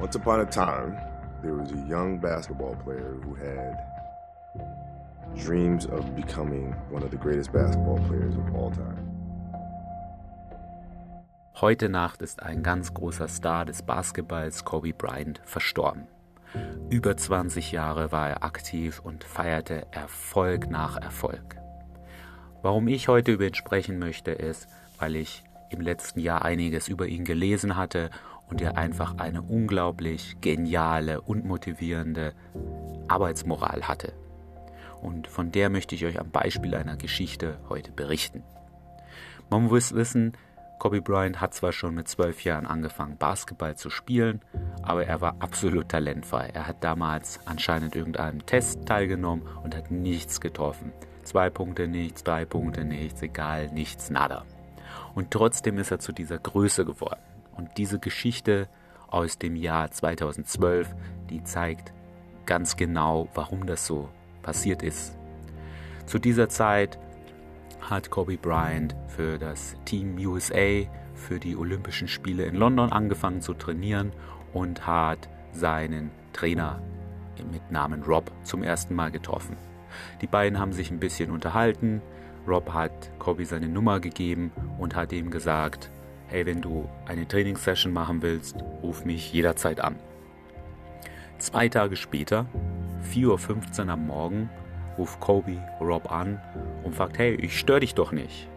[0.00, 0.96] Once upon a time,
[1.42, 3.76] there was a young basketball player who had
[5.36, 8.96] dreams of becoming one of the greatest basketball players of all time.
[11.60, 16.06] Heute Nacht ist ein ganz großer Star des Basketballs, Kobe Bryant, verstorben.
[16.88, 21.56] Über 20 Jahre war er aktiv und feierte Erfolg nach Erfolg.
[22.62, 24.66] Warum ich heute über ihn sprechen möchte, ist,
[24.98, 28.08] weil ich im letzten Jahr einiges über ihn gelesen hatte
[28.50, 32.34] und er einfach eine unglaublich geniale und motivierende
[33.08, 34.12] Arbeitsmoral hatte.
[35.00, 38.42] Und von der möchte ich euch am Beispiel einer Geschichte heute berichten.
[39.48, 40.36] Man muss wissen,
[40.78, 44.40] Kobe Bryant hat zwar schon mit zwölf Jahren angefangen, Basketball zu spielen,
[44.82, 46.50] aber er war absolut talentfrei.
[46.54, 50.92] Er hat damals anscheinend irgendeinem Test teilgenommen und hat nichts getroffen.
[51.22, 54.44] Zwei Punkte nichts, drei Punkte nichts, egal, nichts, nada.
[55.14, 57.20] Und trotzdem ist er zu dieser Größe geworden.
[57.52, 58.68] Und diese Geschichte
[59.08, 60.94] aus dem Jahr 2012,
[61.28, 61.92] die zeigt
[62.46, 64.08] ganz genau, warum das so
[64.42, 65.16] passiert ist.
[66.06, 66.98] Zu dieser Zeit
[67.80, 70.82] hat Kobe Bryant für das Team USA
[71.14, 74.12] für die Olympischen Spiele in London angefangen zu trainieren
[74.52, 76.80] und hat seinen Trainer
[77.52, 79.56] mit Namen Rob zum ersten Mal getroffen.
[80.20, 82.02] Die beiden haben sich ein bisschen unterhalten.
[82.46, 85.90] Rob hat Kobe seine Nummer gegeben und hat ihm gesagt,
[86.30, 89.96] hey, wenn du eine Trainingssession machen willst, ruf mich jederzeit an.
[91.38, 92.46] Zwei Tage später,
[93.12, 94.50] 4.15 Uhr am Morgen,
[94.96, 96.40] ruft Kobe Rob an
[96.84, 98.48] und fragt, hey, ich störe dich doch nicht.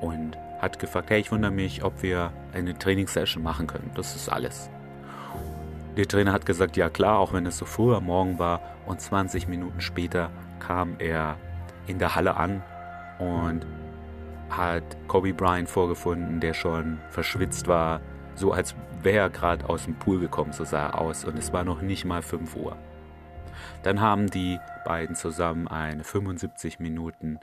[0.00, 3.90] Und hat gefragt, hey, ich wundere mich, ob wir eine Trainingssession machen können.
[3.94, 4.70] Das ist alles.
[5.96, 8.60] Der Trainer hat gesagt, ja klar, auch wenn es so früh am Morgen war.
[8.86, 11.36] Und 20 Minuten später kam er
[11.86, 12.62] in der Halle an
[13.18, 13.66] und
[14.50, 18.00] hat Kobe Bryant vorgefunden, der schon verschwitzt war,
[18.34, 21.24] so als wäre er gerade aus dem Pool gekommen, so sah er aus.
[21.24, 22.76] Und es war noch nicht mal 5 Uhr.
[23.82, 27.38] Dann haben die beiden zusammen eine 75 Minuten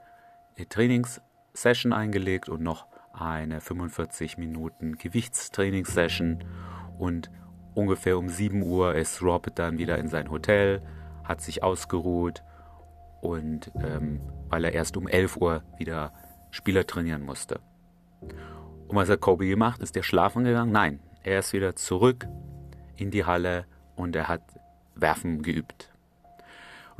[0.69, 6.43] Trainingssession eingelegt und noch eine 45 Minuten Gewichtstrainingssession
[6.97, 7.31] und
[7.73, 10.81] ungefähr um 7 Uhr ist Rob dann wieder in sein Hotel,
[11.23, 12.43] hat sich ausgeruht
[13.21, 16.13] und ähm, weil er erst um 11 Uhr wieder
[16.51, 17.59] Spieler trainieren musste.
[18.87, 19.81] Und was hat Kobe gemacht?
[19.81, 20.71] Ist er schlafen gegangen?
[20.71, 22.27] Nein, er ist wieder zurück
[22.95, 23.65] in die Halle
[23.95, 24.41] und er hat
[24.95, 25.91] Werfen geübt.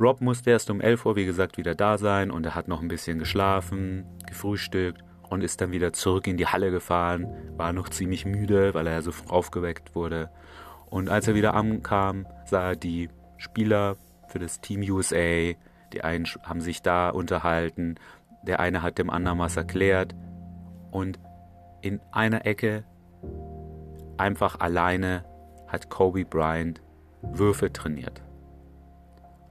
[0.00, 2.82] Rob musste erst um 11 Uhr, wie gesagt, wieder da sein und er hat noch
[2.82, 7.26] ein bisschen geschlafen, gefrühstückt und ist dann wieder zurück in die Halle gefahren,
[7.56, 10.30] war noch ziemlich müde, weil er so aufgeweckt wurde.
[10.86, 13.96] Und als er wieder ankam, sah er die Spieler
[14.28, 15.54] für das Team USA,
[15.92, 17.96] die einen haben sich da unterhalten,
[18.42, 20.14] der eine hat dem anderen was erklärt
[20.90, 21.18] und
[21.80, 22.84] in einer Ecke
[24.16, 25.24] einfach alleine
[25.66, 26.80] hat Kobe Bryant
[27.22, 28.22] Würfe trainiert.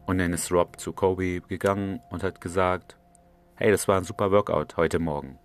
[0.05, 2.97] Und dann ist Rob zu Kobe gegangen und hat gesagt,
[3.55, 5.37] hey, das war ein super Workout heute Morgen.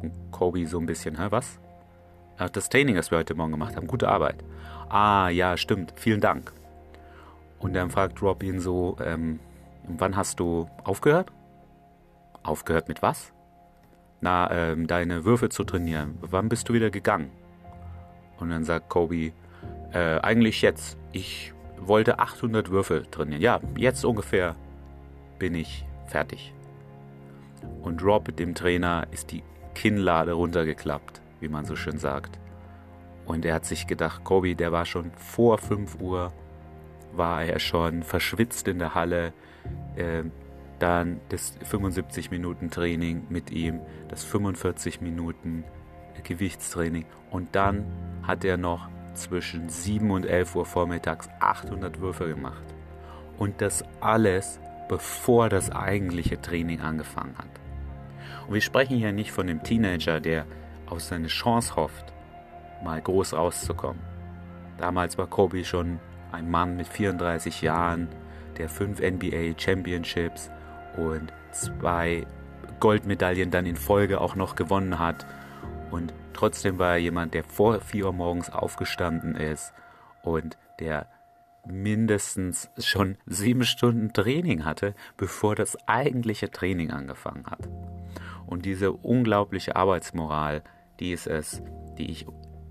[0.00, 1.58] Und Kobe so ein bisschen, hä, was?
[2.52, 4.44] Das Training, das wir heute Morgen gemacht haben, gute Arbeit.
[4.88, 6.52] Ah, ja, stimmt, vielen Dank.
[7.58, 9.40] Und dann fragt Rob ihn so, ähm,
[9.88, 11.32] wann hast du aufgehört?
[12.48, 13.34] Aufgehört mit was?
[14.22, 16.18] Na, ähm, deine Würfe zu trainieren.
[16.22, 17.30] Wann bist du wieder gegangen?
[18.38, 19.32] Und dann sagt Kobe,
[19.92, 20.96] äh, eigentlich jetzt.
[21.12, 23.42] Ich wollte 800 Würfel trainieren.
[23.42, 24.56] Ja, jetzt ungefähr
[25.38, 26.54] bin ich fertig.
[27.82, 29.42] Und Rob, dem Trainer, ist die
[29.74, 32.38] Kinnlade runtergeklappt, wie man so schön sagt.
[33.26, 36.32] Und er hat sich gedacht, Kobe, der war schon vor 5 Uhr,
[37.12, 39.34] war er schon verschwitzt in der Halle.
[39.96, 40.24] Äh,
[40.78, 45.64] dann das 75 Minuten Training mit ihm, das 45 Minuten
[46.22, 47.06] Gewichtstraining.
[47.30, 47.84] Und dann
[48.22, 52.62] hat er noch zwischen 7 und 11 Uhr vormittags 800 Würfe gemacht.
[53.38, 57.48] Und das alles, bevor das eigentliche Training angefangen hat.
[58.46, 60.46] Und wir sprechen hier nicht von dem Teenager, der
[60.86, 62.12] auf seine Chance hofft,
[62.82, 64.02] mal groß rauszukommen.
[64.78, 65.98] Damals war Kobe schon
[66.32, 68.08] ein Mann mit 34 Jahren,
[68.56, 70.50] der fünf NBA Championships
[70.98, 72.26] und zwei
[72.80, 75.26] Goldmedaillen dann in Folge auch noch gewonnen hat.
[75.90, 79.72] Und trotzdem war er jemand, der vor 4 Uhr morgens aufgestanden ist
[80.22, 81.06] und der
[81.66, 87.68] mindestens schon sieben Stunden Training hatte, bevor das eigentliche Training angefangen hat.
[88.46, 90.62] Und diese unglaubliche Arbeitsmoral,
[91.00, 91.62] die ist es,
[91.98, 92.26] die ich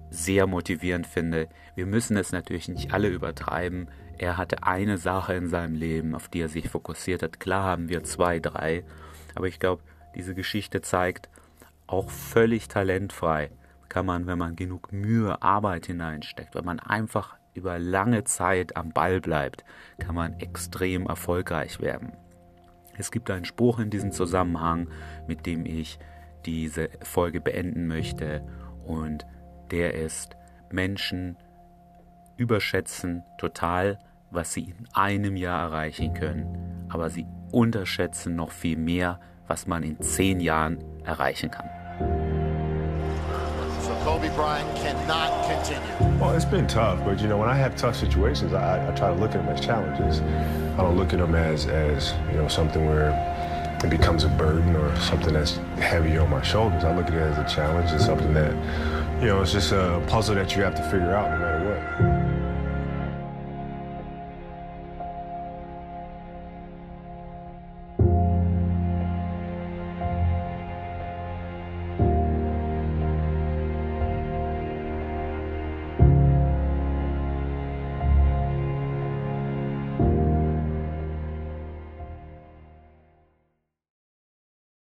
[0.10, 1.50] sehr motivierend finde.
[1.76, 3.90] Wir müssen es natürlich nicht alle übertreiben.
[4.18, 7.40] Er hatte eine Sache in seinem Leben, auf die er sich fokussiert hat.
[7.40, 8.84] Klar haben wir zwei, drei.
[9.36, 9.84] Aber ich glaube,
[10.16, 11.30] diese Geschichte zeigt,
[11.86, 13.52] auch völlig talentfrei
[13.90, 18.92] kann man, wenn man genug Mühe, Arbeit hineinsteckt, wenn man einfach über lange Zeit am
[18.92, 19.64] Ball bleibt,
[20.00, 22.14] kann man extrem erfolgreich werden.
[22.98, 24.90] Es gibt einen Spruch in diesem Zusammenhang,
[25.28, 26.00] mit dem ich
[26.46, 28.44] diese Folge beenden möchte
[28.86, 29.26] und
[29.72, 30.36] der ist,
[30.72, 31.38] Menschen
[32.38, 34.00] überschätzen total,
[34.32, 39.84] was sie in einem Jahr erreichen können, aber sie unterschätzen noch viel mehr, was man
[39.84, 41.70] in zehn Jahren erreichen kann.
[43.82, 46.20] So Kobe Bryant cannot continue.
[46.20, 49.08] Well, it's been tough, but you know, when I have tough situations, I, I try
[49.08, 50.22] to look at them as challenges.
[50.78, 53.12] I don't look at them as, as you know, something where
[53.84, 56.84] it becomes a burden or something that's heavy on my shoulders.
[56.84, 58.52] I look at it as a challenge and something that,
[59.22, 61.40] you know, it's just a puzzle that you have to figure out